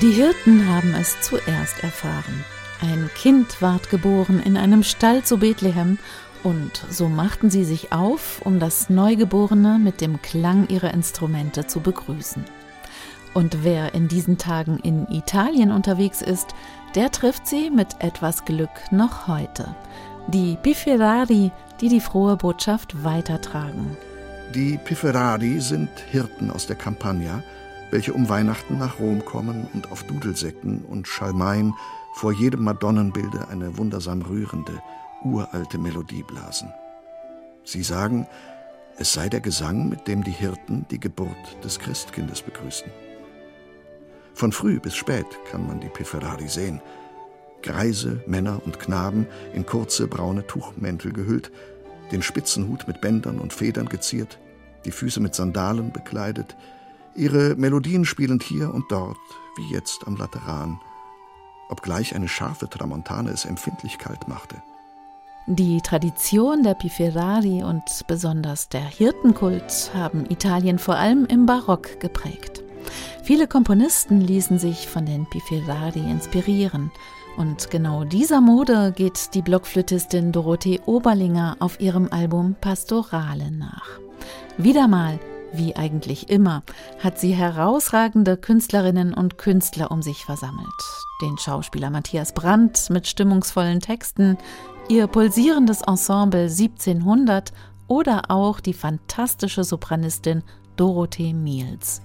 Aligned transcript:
Die 0.00 0.10
Hirten 0.10 0.66
haben 0.68 0.94
es 0.94 1.20
zuerst 1.20 1.82
erfahren. 1.84 2.44
Ein 2.80 3.10
Kind 3.14 3.60
ward 3.60 3.90
geboren 3.90 4.42
in 4.42 4.56
einem 4.56 4.84
Stall 4.84 5.22
zu 5.22 5.36
Bethlehem, 5.36 5.98
und 6.42 6.82
so 6.88 7.10
machten 7.10 7.50
sie 7.50 7.64
sich 7.64 7.92
auf, 7.92 8.40
um 8.42 8.58
das 8.58 8.88
Neugeborene 8.88 9.78
mit 9.78 10.00
dem 10.00 10.22
Klang 10.22 10.66
ihrer 10.68 10.94
Instrumente 10.94 11.66
zu 11.66 11.80
begrüßen. 11.80 12.42
Und 13.34 13.64
wer 13.64 13.92
in 13.92 14.08
diesen 14.08 14.38
Tagen 14.38 14.78
in 14.78 15.06
Italien 15.08 15.70
unterwegs 15.70 16.22
ist, 16.22 16.54
der 16.94 17.10
trifft 17.10 17.46
sie 17.46 17.68
mit 17.68 17.88
etwas 17.98 18.46
Glück 18.46 18.90
noch 18.90 19.28
heute. 19.28 19.76
Die 20.28 20.56
Pifferari, 20.62 21.52
die 21.82 21.88
die 21.90 22.00
frohe 22.00 22.38
Botschaft 22.38 23.04
weitertragen. 23.04 23.98
Die 24.54 24.78
Pifferari 24.78 25.60
sind 25.60 25.90
Hirten 26.10 26.50
aus 26.50 26.66
der 26.66 26.76
Campagna, 26.76 27.42
welche 27.92 28.14
um 28.14 28.28
Weihnachten 28.30 28.78
nach 28.78 28.98
Rom 28.98 29.24
kommen 29.24 29.68
und 29.74 29.92
auf 29.92 30.02
Dudelsäcken 30.04 30.82
und 30.86 31.06
Schalmeien 31.06 31.74
vor 32.14 32.32
jedem 32.32 32.64
Madonnenbilde 32.64 33.48
eine 33.48 33.76
wundersam 33.76 34.22
rührende, 34.22 34.82
uralte 35.22 35.76
Melodie 35.76 36.22
blasen. 36.22 36.72
Sie 37.64 37.82
sagen, 37.82 38.26
es 38.96 39.12
sei 39.12 39.28
der 39.28 39.40
Gesang, 39.40 39.90
mit 39.90 40.08
dem 40.08 40.24
die 40.24 40.32
Hirten 40.32 40.86
die 40.90 40.98
Geburt 40.98 41.62
des 41.62 41.78
Christkindes 41.78 42.40
begrüßen. 42.40 42.90
Von 44.32 44.52
früh 44.52 44.80
bis 44.80 44.96
spät 44.96 45.26
kann 45.50 45.66
man 45.66 45.80
die 45.80 45.90
Pifferari 45.90 46.48
sehen. 46.48 46.80
Greise, 47.62 48.22
Männer 48.26 48.62
und 48.64 48.80
Knaben 48.80 49.26
in 49.52 49.66
kurze 49.66 50.06
braune 50.06 50.46
Tuchmäntel 50.46 51.12
gehüllt, 51.12 51.52
den 52.10 52.22
Spitzenhut 52.22 52.88
mit 52.88 53.02
Bändern 53.02 53.38
und 53.38 53.52
Federn 53.52 53.90
geziert, 53.90 54.38
die 54.86 54.90
Füße 54.90 55.20
mit 55.20 55.34
Sandalen 55.34 55.92
bekleidet, 55.92 56.56
ihre 57.14 57.54
Melodien 57.56 58.04
spielend 58.04 58.42
hier 58.42 58.72
und 58.72 58.90
dort, 58.90 59.18
wie 59.56 59.68
jetzt 59.70 60.06
am 60.06 60.16
Lateran, 60.16 60.80
obgleich 61.68 62.14
eine 62.14 62.28
scharfe 62.28 62.68
Tramontane 62.68 63.30
es 63.30 63.44
empfindlich 63.44 63.98
kalt 63.98 64.28
machte. 64.28 64.62
Die 65.46 65.80
Tradition 65.80 66.62
der 66.62 66.74
Pifferari 66.74 67.64
und 67.64 67.82
besonders 68.06 68.68
der 68.68 68.84
Hirtenkult 68.84 69.90
haben 69.92 70.24
Italien 70.30 70.78
vor 70.78 70.94
allem 70.94 71.26
im 71.26 71.46
Barock 71.46 71.98
geprägt. 71.98 72.62
Viele 73.24 73.48
Komponisten 73.48 74.20
ließen 74.20 74.58
sich 74.58 74.88
von 74.88 75.04
den 75.04 75.26
Pifferari 75.28 75.98
inspirieren. 75.98 76.92
Und 77.36 77.70
genau 77.70 78.04
dieser 78.04 78.40
Mode 78.40 78.92
geht 78.94 79.34
die 79.34 79.42
Blockflötistin 79.42 80.32
Dorothee 80.32 80.80
Oberlinger 80.86 81.56
auf 81.58 81.80
ihrem 81.80 82.08
Album 82.12 82.54
Pastorale 82.60 83.50
nach. 83.50 83.98
Wieder 84.58 84.86
mal, 84.86 85.18
wie 85.52 85.76
eigentlich 85.76 86.30
immer, 86.30 86.62
hat 86.98 87.18
sie 87.18 87.32
herausragende 87.32 88.36
Künstlerinnen 88.36 89.14
und 89.14 89.38
Künstler 89.38 89.90
um 89.90 90.02
sich 90.02 90.24
versammelt. 90.24 90.68
Den 91.20 91.38
Schauspieler 91.38 91.90
Matthias 91.90 92.32
Brandt 92.32 92.90
mit 92.90 93.06
stimmungsvollen 93.06 93.80
Texten, 93.80 94.38
ihr 94.88 95.06
pulsierendes 95.06 95.82
Ensemble 95.82 96.42
1700 96.42 97.52
oder 97.86 98.30
auch 98.30 98.60
die 98.60 98.74
fantastische 98.74 99.64
Sopranistin 99.64 100.42
Dorothee 100.76 101.32
Miels. 101.32 102.02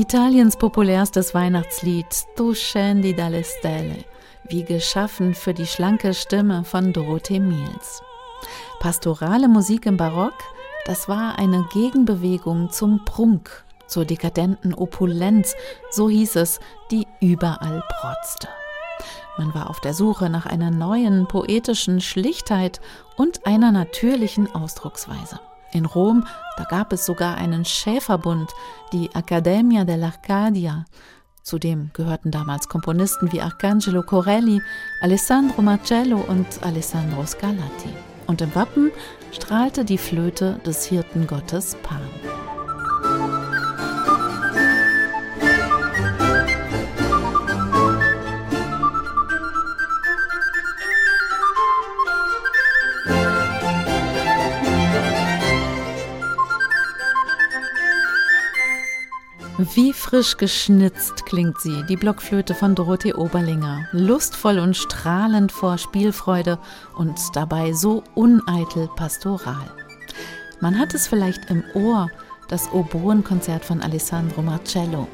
Italiens 0.00 0.56
populärstes 0.56 1.34
Weihnachtslied 1.34 2.06
Tu 2.34 2.54
scendi 2.54 3.14
dalle 3.14 3.44
stelle, 3.44 4.06
wie 4.48 4.64
geschaffen 4.64 5.34
für 5.34 5.52
die 5.52 5.66
schlanke 5.66 6.14
Stimme 6.14 6.64
von 6.64 6.94
Dorothee 6.94 7.38
Miels. 7.38 8.02
Pastorale 8.78 9.46
Musik 9.46 9.84
im 9.84 9.98
Barock, 9.98 10.32
das 10.86 11.06
war 11.06 11.38
eine 11.38 11.68
Gegenbewegung 11.74 12.70
zum 12.70 13.04
Prunk, 13.04 13.62
zur 13.88 14.06
dekadenten 14.06 14.72
Opulenz, 14.72 15.54
so 15.90 16.08
hieß 16.08 16.36
es, 16.36 16.60
die 16.90 17.06
überall 17.20 17.82
protzte. 18.00 18.48
Man 19.36 19.52
war 19.52 19.68
auf 19.68 19.80
der 19.80 19.92
Suche 19.92 20.30
nach 20.30 20.46
einer 20.46 20.70
neuen 20.70 21.28
poetischen 21.28 22.00
Schlichtheit 22.00 22.80
und 23.18 23.44
einer 23.44 23.70
natürlichen 23.70 24.50
Ausdrucksweise. 24.54 25.40
In 25.72 25.86
Rom, 25.86 26.26
da 26.56 26.64
gab 26.64 26.92
es 26.92 27.06
sogar 27.06 27.36
einen 27.36 27.64
Schäferbund, 27.64 28.50
die 28.92 29.14
Accademia 29.14 29.84
dell'Arcadia. 29.84 30.84
Zudem 31.42 31.90
gehörten 31.94 32.30
damals 32.30 32.68
Komponisten 32.68 33.32
wie 33.32 33.40
Arcangelo 33.40 34.02
Corelli, 34.02 34.60
Alessandro 35.00 35.62
Marcello 35.62 36.18
und 36.18 36.46
Alessandro 36.62 37.24
Scarlatti. 37.24 37.90
Und 38.26 38.42
im 38.42 38.54
Wappen 38.54 38.92
strahlte 39.32 39.84
die 39.84 39.98
Flöte 39.98 40.60
des 40.64 40.84
Hirtengottes 40.84 41.76
Pan. 41.82 42.00
Wie 59.74 59.92
frisch 59.92 60.38
geschnitzt 60.38 61.26
klingt 61.26 61.60
sie, 61.60 61.84
die 61.86 61.96
Blockflöte 61.96 62.54
von 62.54 62.74
Dorothee 62.74 63.12
Oberlinger, 63.12 63.84
lustvoll 63.92 64.58
und 64.58 64.74
strahlend 64.74 65.52
vor 65.52 65.76
Spielfreude 65.76 66.58
und 66.96 67.20
dabei 67.34 67.74
so 67.74 68.02
uneitel 68.14 68.88
pastoral. 68.96 69.70
Man 70.62 70.78
hat 70.78 70.94
es 70.94 71.06
vielleicht 71.06 71.50
im 71.50 71.62
Ohr, 71.74 72.08
das 72.48 72.72
Oboenkonzert 72.72 73.62
von 73.62 73.82
Alessandro 73.82 74.40
Marcello. 74.40 75.08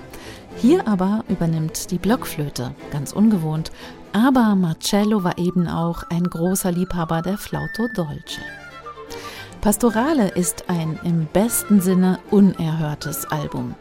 Hier 0.59 0.87
aber 0.87 1.25
übernimmt 1.29 1.91
die 1.91 1.99
Blockflöte, 1.99 2.73
ganz 2.93 3.13
ungewohnt, 3.13 3.73
aber 4.13 4.55
Marcello 4.55 5.25
war 5.25 5.39
eben 5.39 5.67
auch 5.67 6.05
ein 6.05 6.23
großer 6.23 6.71
Liebhaber 6.71 7.21
der 7.21 7.37
Flauto 7.37 7.89
Dolce. 7.97 8.41
Pastorale 9.61 10.29
ist 10.29 10.67
ein 10.69 11.01
im 11.03 11.27
besten 11.33 11.81
Sinne 11.81 12.21
unerhörtes 12.31 13.27
Album. 13.27 13.75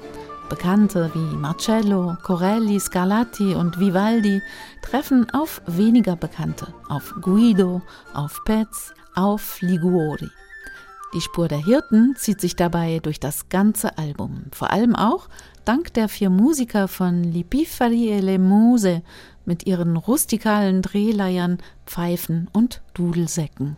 Bekannte 0.50 1.09
wie 1.16 1.35
Marcello, 1.35 2.17
Corelli, 2.22 2.79
Scarlatti 2.79 3.56
und 3.56 3.79
Vivaldi 3.79 4.41
treffen 4.83 5.28
auf 5.31 5.59
weniger 5.66 6.16
Bekannte, 6.16 6.67
auf 6.88 7.16
Guido, 7.19 7.81
auf 8.13 8.44
Petz, 8.45 8.94
auf 9.16 9.59
Liguori. 9.61 10.29
Die 11.16 11.22
Spur 11.22 11.47
der 11.47 11.63
Hirten 11.63 12.16
zieht 12.16 12.41
sich 12.41 12.56
dabei 12.56 13.00
durch 13.00 13.19
das 13.19 13.50
ganze 13.50 13.97
Album, 13.97 14.44
vor 14.51 14.72
allem 14.72 14.95
auch 14.95 15.29
dank 15.63 15.94
der 15.95 16.09
vier 16.09 16.29
Musiker 16.29 16.88
von 16.88 17.23
Lipifari 17.23 18.09
e 18.09 18.19
le 18.19 18.38
Muse 18.38 19.01
mit 19.45 19.66
ihren 19.66 19.97
rustikalen 19.97 20.83
Drehleiern, 20.83 21.57
Pfeifen 21.88 22.50
und 22.53 22.81
Dudelsäcken. 22.94 23.77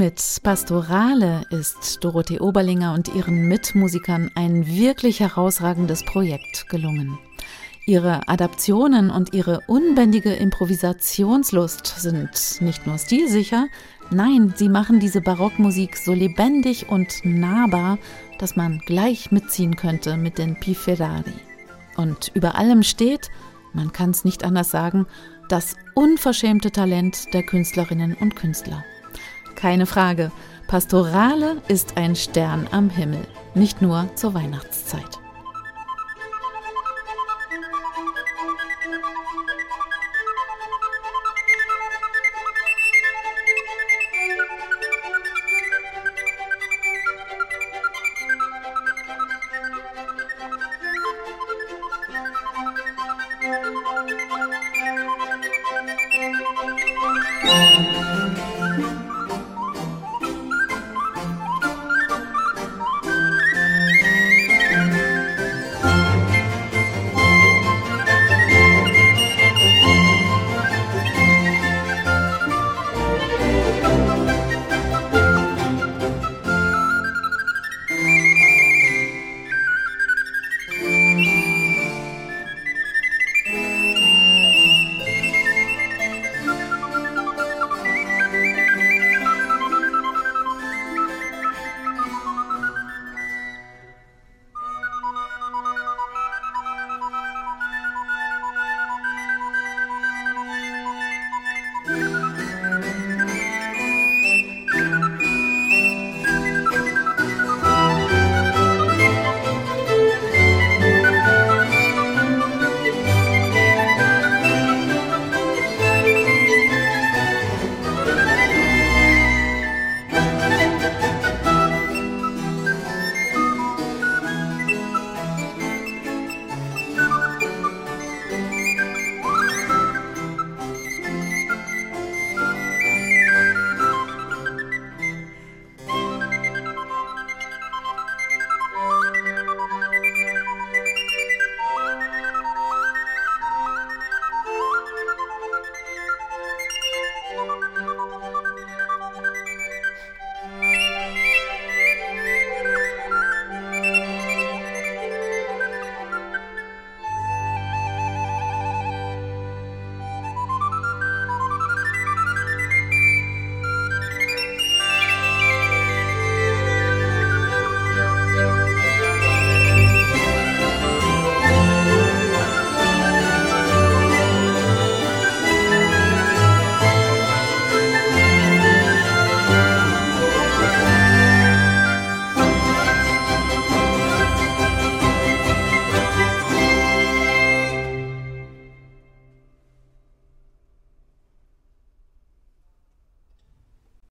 Mit 0.00 0.40
Pastorale 0.42 1.42
ist 1.50 1.98
Dorothee 2.00 2.40
Oberlinger 2.40 2.94
und 2.94 3.14
ihren 3.14 3.48
Mitmusikern 3.48 4.30
ein 4.34 4.66
wirklich 4.66 5.20
herausragendes 5.20 6.06
Projekt 6.06 6.70
gelungen. 6.70 7.18
Ihre 7.84 8.26
Adaptionen 8.26 9.10
und 9.10 9.34
ihre 9.34 9.60
unbändige 9.66 10.32
Improvisationslust 10.32 12.00
sind 12.00 12.30
nicht 12.62 12.86
nur 12.86 12.96
stilsicher, 12.96 13.66
nein, 14.10 14.54
sie 14.56 14.70
machen 14.70 15.00
diese 15.00 15.20
Barockmusik 15.20 15.98
so 15.98 16.14
lebendig 16.14 16.88
und 16.88 17.22
nahbar, 17.22 17.98
dass 18.38 18.56
man 18.56 18.78
gleich 18.78 19.30
mitziehen 19.30 19.76
könnte 19.76 20.16
mit 20.16 20.38
den 20.38 20.58
Piferari. 20.58 21.34
Und 21.98 22.30
über 22.32 22.54
allem 22.54 22.84
steht, 22.84 23.30
man 23.74 23.92
kann 23.92 24.12
es 24.12 24.24
nicht 24.24 24.44
anders 24.44 24.70
sagen, 24.70 25.04
das 25.50 25.76
unverschämte 25.94 26.70
Talent 26.70 27.34
der 27.34 27.42
Künstlerinnen 27.42 28.16
und 28.18 28.34
Künstler. 28.34 28.82
Keine 29.60 29.84
Frage, 29.84 30.32
Pastorale 30.68 31.58
ist 31.68 31.98
ein 31.98 32.16
Stern 32.16 32.66
am 32.70 32.88
Himmel, 32.88 33.20
nicht 33.54 33.82
nur 33.82 34.08
zur 34.14 34.32
Weihnachtszeit. 34.32 35.19